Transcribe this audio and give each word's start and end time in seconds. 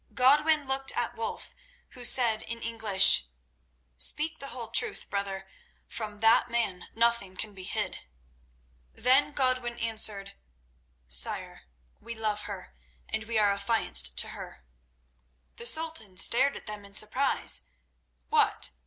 Godwin 0.15 0.65
looked 0.65 0.91
at 0.93 1.15
Wulf, 1.15 1.53
who 1.89 2.03
said 2.05 2.41
in 2.41 2.59
English: 2.59 3.25
"Speak 3.97 4.39
the 4.39 4.47
whole 4.47 4.69
truth, 4.69 5.07
brother. 5.11 5.47
From 5.87 6.21
that 6.21 6.49
man 6.49 6.87
nothing 6.95 7.37
can 7.37 7.53
be 7.53 7.65
hid." 7.65 7.99
Then 8.93 9.31
Godwin 9.31 9.77
answered: 9.77 10.33
"Sire, 11.07 11.67
we 11.99 12.15
love 12.15 12.45
her, 12.49 12.75
and 13.09 13.23
are 13.29 13.51
affianced 13.51 14.17
to 14.17 14.29
her." 14.29 14.65
The 15.57 15.67
Sultan 15.67 16.17
stared 16.17 16.57
at 16.57 16.65
them 16.65 16.83
in 16.83 16.95
surprise. 16.95 17.67
"What! 18.29 18.71